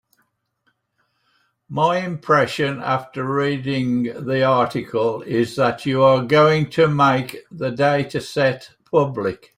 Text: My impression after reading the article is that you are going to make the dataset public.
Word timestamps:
My 1.69 1.97
impression 1.97 2.81
after 2.81 3.23
reading 3.23 4.05
the 4.25 4.41
article 4.43 5.21
is 5.21 5.55
that 5.57 5.85
you 5.85 6.01
are 6.01 6.25
going 6.25 6.71
to 6.71 6.87
make 6.87 7.37
the 7.51 7.69
dataset 7.69 8.67
public. 8.89 9.49